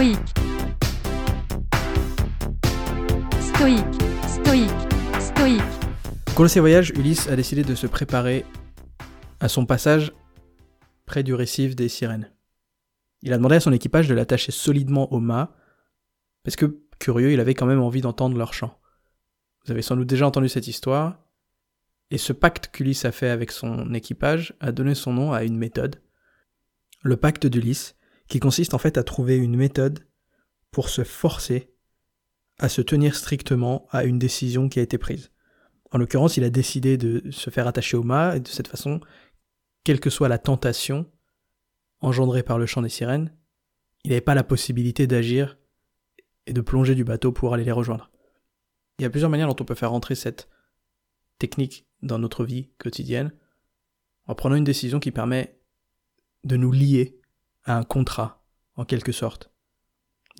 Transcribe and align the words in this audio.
stoïque, 0.00 0.18
stoïque, 3.38 4.02
stoïque, 4.26 4.70
stoïque. 5.20 5.62
De 6.38 6.46
ses 6.46 6.60
voyages, 6.60 6.88
Ulysse 6.96 7.28
a 7.28 7.36
décidé 7.36 7.64
de 7.64 7.74
se 7.74 7.86
préparer 7.86 8.46
à 9.40 9.48
son 9.48 9.66
passage 9.66 10.14
près 11.04 11.22
du 11.22 11.34
récif 11.34 11.76
des 11.76 11.90
sirènes. 11.90 12.32
Il 13.20 13.34
a 13.34 13.36
demandé 13.36 13.56
à 13.56 13.60
son 13.60 13.72
équipage 13.72 14.08
de 14.08 14.14
l'attacher 14.14 14.52
solidement 14.52 15.12
au 15.12 15.20
mât, 15.20 15.54
parce 16.44 16.56
que, 16.56 16.80
curieux, 16.98 17.32
il 17.32 17.40
avait 17.40 17.52
quand 17.52 17.66
même 17.66 17.82
envie 17.82 18.00
d'entendre 18.00 18.38
leur 18.38 18.54
chant. 18.54 18.80
Vous 19.66 19.72
avez 19.72 19.82
sans 19.82 19.96
doute 19.96 20.08
déjà 20.08 20.26
entendu 20.26 20.48
cette 20.48 20.66
histoire, 20.66 21.18
et 22.10 22.16
ce 22.16 22.32
pacte 22.32 22.70
qu'Ulysse 22.72 23.04
a 23.04 23.12
fait 23.12 23.28
avec 23.28 23.50
son 23.50 23.92
équipage 23.92 24.54
a 24.60 24.72
donné 24.72 24.94
son 24.94 25.12
nom 25.12 25.34
à 25.34 25.44
une 25.44 25.58
méthode, 25.58 26.00
le 27.02 27.18
pacte 27.18 27.46
d'Ulysse, 27.46 27.96
qui 28.30 28.38
consiste 28.40 28.72
en 28.72 28.78
fait 28.78 28.96
à 28.96 29.02
trouver 29.02 29.36
une 29.36 29.56
méthode 29.56 30.06
pour 30.70 30.88
se 30.88 31.04
forcer 31.04 31.74
à 32.58 32.68
se 32.68 32.80
tenir 32.80 33.16
strictement 33.16 33.86
à 33.90 34.04
une 34.04 34.18
décision 34.18 34.68
qui 34.68 34.78
a 34.78 34.82
été 34.82 34.98
prise. 34.98 35.30
En 35.90 35.98
l'occurrence, 35.98 36.36
il 36.36 36.44
a 36.44 36.50
décidé 36.50 36.96
de 36.96 37.28
se 37.30 37.50
faire 37.50 37.66
attacher 37.66 37.96
au 37.96 38.02
mât, 38.02 38.36
et 38.36 38.40
de 38.40 38.48
cette 38.48 38.68
façon, 38.68 39.00
quelle 39.82 39.98
que 39.98 40.10
soit 40.10 40.28
la 40.28 40.38
tentation 40.38 41.10
engendrée 42.00 42.42
par 42.42 42.58
le 42.58 42.66
chant 42.66 42.82
des 42.82 42.88
sirènes, 42.88 43.34
il 44.04 44.10
n'avait 44.10 44.20
pas 44.20 44.34
la 44.34 44.44
possibilité 44.44 45.06
d'agir 45.06 45.58
et 46.46 46.52
de 46.52 46.60
plonger 46.60 46.94
du 46.94 47.02
bateau 47.02 47.32
pour 47.32 47.52
aller 47.52 47.64
les 47.64 47.72
rejoindre. 47.72 48.10
Il 48.98 49.02
y 49.02 49.06
a 49.06 49.10
plusieurs 49.10 49.30
manières 49.30 49.48
dont 49.48 49.62
on 49.62 49.66
peut 49.66 49.74
faire 49.74 49.90
rentrer 49.90 50.14
cette 50.14 50.48
technique 51.38 51.86
dans 52.02 52.18
notre 52.18 52.44
vie 52.44 52.68
quotidienne 52.78 53.32
en 54.26 54.34
prenant 54.34 54.54
une 54.54 54.64
décision 54.64 55.00
qui 55.00 55.10
permet 55.10 55.58
de 56.44 56.56
nous 56.56 56.70
lier 56.70 57.19
à 57.64 57.76
un 57.76 57.82
contrat, 57.82 58.44
en 58.76 58.84
quelque 58.84 59.12
sorte, 59.12 59.50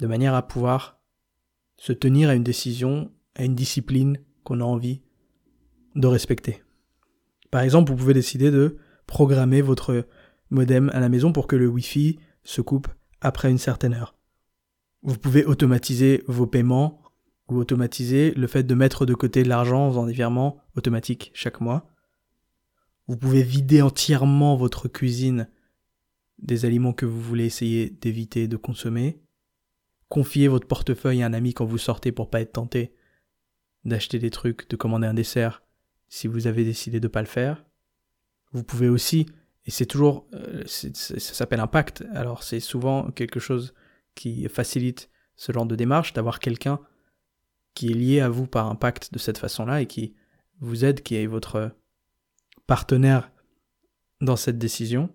de 0.00 0.06
manière 0.06 0.34
à 0.34 0.46
pouvoir 0.46 1.00
se 1.76 1.92
tenir 1.92 2.28
à 2.28 2.34
une 2.34 2.44
décision, 2.44 3.10
à 3.34 3.44
une 3.44 3.54
discipline 3.54 4.18
qu'on 4.44 4.60
a 4.60 4.64
envie 4.64 5.02
de 5.94 6.06
respecter. 6.06 6.62
Par 7.50 7.62
exemple, 7.62 7.90
vous 7.90 7.96
pouvez 7.96 8.14
décider 8.14 8.50
de 8.50 8.78
programmer 9.06 9.60
votre 9.60 10.06
modem 10.50 10.90
à 10.94 11.00
la 11.00 11.08
maison 11.08 11.32
pour 11.32 11.46
que 11.46 11.56
le 11.56 11.68
Wi-Fi 11.68 12.18
se 12.44 12.60
coupe 12.60 12.88
après 13.20 13.50
une 13.50 13.58
certaine 13.58 13.94
heure. 13.94 14.14
Vous 15.02 15.16
pouvez 15.16 15.44
automatiser 15.44 16.22
vos 16.26 16.46
paiements 16.46 17.02
ou 17.48 17.56
automatiser 17.56 18.32
le 18.32 18.46
fait 18.46 18.62
de 18.62 18.74
mettre 18.74 19.06
de 19.06 19.14
côté 19.14 19.44
l'argent 19.44 19.86
en 19.86 19.90
faisant 19.90 20.06
des 20.06 20.12
virements 20.12 20.60
automatiques 20.76 21.30
chaque 21.34 21.60
mois. 21.60 21.88
Vous 23.08 23.16
pouvez 23.16 23.42
vider 23.42 23.82
entièrement 23.82 24.56
votre 24.56 24.86
cuisine 24.86 25.48
des 26.42 26.64
aliments 26.64 26.92
que 26.92 27.06
vous 27.06 27.20
voulez 27.20 27.44
essayer 27.44 27.90
d'éviter 27.90 28.48
de 28.48 28.56
consommer. 28.56 29.20
Confier 30.08 30.48
votre 30.48 30.66
portefeuille 30.66 31.22
à 31.22 31.26
un 31.26 31.32
ami 31.32 31.54
quand 31.54 31.64
vous 31.64 31.78
sortez 31.78 32.12
pour 32.12 32.30
pas 32.30 32.40
être 32.40 32.52
tenté 32.52 32.94
d'acheter 33.84 34.18
des 34.18 34.30
trucs, 34.30 34.68
de 34.68 34.76
commander 34.76 35.06
un 35.06 35.14
dessert 35.14 35.62
si 36.08 36.26
vous 36.26 36.46
avez 36.46 36.64
décidé 36.64 37.00
de 37.00 37.08
pas 37.08 37.20
le 37.20 37.28
faire. 37.28 37.64
Vous 38.52 38.64
pouvez 38.64 38.88
aussi, 38.88 39.26
et 39.64 39.70
c'est 39.70 39.86
toujours, 39.86 40.26
euh, 40.34 40.64
ça 40.66 41.18
s'appelle 41.18 41.60
un 41.60 41.68
pacte, 41.68 42.04
alors 42.12 42.42
c'est 42.42 42.60
souvent 42.60 43.10
quelque 43.12 43.38
chose 43.38 43.74
qui 44.16 44.48
facilite 44.48 45.08
ce 45.36 45.52
genre 45.52 45.66
de 45.66 45.76
démarche, 45.76 46.12
d'avoir 46.12 46.40
quelqu'un 46.40 46.80
qui 47.74 47.90
est 47.90 47.94
lié 47.94 48.20
à 48.20 48.28
vous 48.28 48.46
par 48.46 48.68
un 48.68 48.74
pacte 48.74 49.12
de 49.12 49.18
cette 49.18 49.38
façon-là 49.38 49.80
et 49.80 49.86
qui 49.86 50.14
vous 50.58 50.84
aide, 50.84 51.02
qui 51.02 51.14
est 51.14 51.26
votre 51.26 51.70
partenaire 52.66 53.30
dans 54.20 54.36
cette 54.36 54.58
décision, 54.58 55.14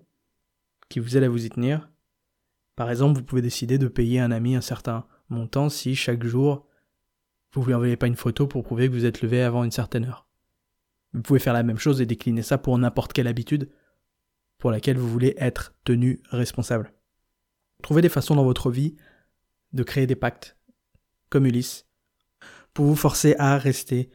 qui 0.89 0.99
vous 0.99 1.17
aide 1.17 1.23
à 1.23 1.29
vous 1.29 1.45
y 1.45 1.49
tenir. 1.49 1.89
Par 2.75 2.89
exemple, 2.89 3.19
vous 3.19 3.25
pouvez 3.25 3.41
décider 3.41 3.77
de 3.77 3.87
payer 3.87 4.19
un 4.19 4.31
ami 4.31 4.55
un 4.55 4.61
certain 4.61 5.05
montant 5.29 5.69
si 5.69 5.95
chaque 5.95 6.23
jour 6.23 6.67
vous 7.53 7.65
lui 7.65 7.73
envoyez 7.73 7.95
pas 7.95 8.07
une 8.07 8.15
photo 8.15 8.47
pour 8.47 8.63
prouver 8.63 8.87
que 8.87 8.93
vous 8.93 9.05
êtes 9.05 9.21
levé 9.21 9.41
avant 9.41 9.63
une 9.63 9.71
certaine 9.71 10.05
heure. 10.05 10.27
Vous 11.13 11.21
pouvez 11.21 11.39
faire 11.39 11.53
la 11.53 11.63
même 11.63 11.77
chose 11.77 12.01
et 12.01 12.05
décliner 12.05 12.41
ça 12.41 12.57
pour 12.57 12.77
n'importe 12.77 13.13
quelle 13.13 13.27
habitude 13.27 13.69
pour 14.57 14.71
laquelle 14.71 14.97
vous 14.97 15.07
voulez 15.07 15.35
être 15.37 15.73
tenu 15.83 16.21
responsable. 16.29 16.93
Trouvez 17.81 18.01
des 18.01 18.09
façons 18.09 18.35
dans 18.35 18.43
votre 18.43 18.71
vie 18.71 18.95
de 19.73 19.83
créer 19.83 20.07
des 20.07 20.15
pactes, 20.15 20.57
comme 21.29 21.45
Ulysse, 21.45 21.85
pour 22.73 22.85
vous 22.85 22.95
forcer 22.95 23.35
à 23.37 23.57
rester 23.57 24.09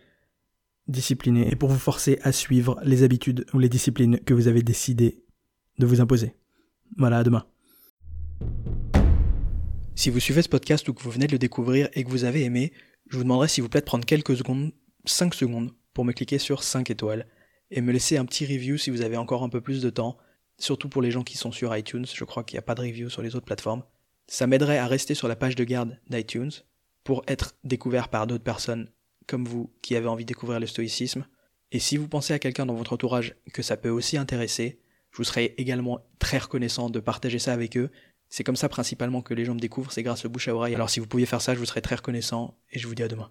discipliné 0.87 1.51
et 1.51 1.57
pour 1.57 1.69
vous 1.69 1.79
forcer 1.79 2.19
à 2.23 2.33
suivre 2.33 2.79
les 2.83 3.03
habitudes 3.03 3.47
ou 3.55 3.59
les 3.59 3.69
disciplines 3.69 4.19
que 4.21 4.35
vous 4.35 4.49
avez 4.49 4.63
décidé 4.63 5.25
de 5.79 5.87
vous 5.87 6.01
imposer. 6.01 6.35
Voilà, 6.97 7.19
à 7.19 7.25
demain. 7.25 7.47
Si 9.95 10.11
vous 10.11 10.21
suivez 10.21 10.43
ce 10.43 10.49
podcast 10.49 10.89
ou 10.89 10.95
que 10.95 11.03
vous 11.03 11.11
venez 11.11 11.27
de 11.27 11.33
le 11.33 11.39
découvrir 11.39 11.89
et 11.93 12.05
que 12.05 12.09
vous 12.09 12.25
avez 12.25 12.45
aimé, 12.45 12.73
je 13.09 13.17
vous 13.17 13.23
demanderai 13.23 13.49
s'il 13.49 13.63
vous 13.63 13.69
plaît 13.69 13.81
de 13.81 13.87
prendre 13.87 14.05
quelques 14.05 14.37
secondes, 14.37 14.73
5 15.05 15.35
secondes, 15.35 15.73
pour 15.93 16.05
me 16.05 16.13
cliquer 16.13 16.39
sur 16.39 16.63
5 16.63 16.91
étoiles 16.91 17.27
et 17.71 17.81
me 17.81 17.93
laisser 17.93 18.17
un 18.17 18.25
petit 18.25 18.47
review 18.47 18.79
si 18.79 18.91
vous 18.91 19.03
avez 19.03 19.17
encore 19.17 19.43
un 19.43 19.49
peu 19.49 19.61
plus 19.61 19.83
de 19.83 19.91
temps, 19.91 20.17
surtout 20.59 20.89
pour 20.89 21.03
les 21.03 21.11
gens 21.11 21.23
qui 21.23 21.37
sont 21.37 21.53
sur 21.53 21.77
iTunes, 21.77 22.07
je 22.13 22.25
crois 22.25 22.45
qu'il 22.45 22.57
n'y 22.57 22.61
a 22.61 22.63
pas 22.63 22.75
de 22.75 22.83
review 22.83 23.11
sur 23.11 23.23
les 23.23 23.37
autres 23.37 23.47
plateformes. 23.47 23.83
Ça 24.27 24.47
m'aiderait 24.47 24.79
à 24.79 24.87
rester 24.87 25.15
sur 25.15 25.29
la 25.29 25.37
page 25.37 25.57
de 25.57 25.65
garde 25.65 25.99
d'iTunes 26.09 26.53
pour 27.05 27.23
être 27.27 27.55
découvert 27.65 28.09
par 28.09 28.27
d'autres 28.27 28.45
personnes 28.45 28.89
comme 29.27 29.45
vous 29.45 29.73
qui 29.83 29.97
avez 29.97 30.09
envie 30.09 30.25
de 30.25 30.29
découvrir 30.29 30.61
le 30.61 30.67
stoïcisme. 30.67 31.27
Et 31.73 31.79
si 31.79 31.97
vous 31.97 32.09
pensez 32.09 32.33
à 32.33 32.39
quelqu'un 32.39 32.67
dans 32.67 32.75
votre 32.75 32.93
entourage 32.93 33.37
que 33.53 33.63
ça 33.63 33.77
peut 33.77 33.91
aussi 33.91 34.17
intéresser, 34.17 34.81
je 35.13 35.17
vous 35.17 35.25
serais 35.25 35.55
également 35.59 36.01
très 36.19 36.39
reconnaissant 36.39 36.91
de 36.91 37.01
partager 37.01 37.39
ça 37.39 37.53
avec 37.53 37.77
eux. 37.77 37.91
C'est 38.29 38.45
comme 38.45 38.57
ça 38.57 38.69
principalement 38.69 39.23
que 39.23 39.35
les 39.35 39.45
gens 39.45 39.55
me 39.55 39.61
découvrent, 39.61 39.93
c'est 39.93 40.03
grâce 40.03 40.25
au 40.25 40.29
bouche 40.29 40.49
à 40.49 40.55
oreille. 40.55 40.75
Alors 40.75 40.91
si 40.91 41.01
vous 41.01 41.07
pouviez 41.07 41.27
faire 41.27 41.43
ça, 41.43 41.55
je 41.55 41.59
vous 41.59 41.67
serais 41.67 41.81
très 41.81 41.97
reconnaissant 41.97 42.57
et 42.71 42.79
je 42.79 42.87
vous 42.87 42.95
dis 42.95 43.03
à 43.03 43.09
demain. 43.09 43.31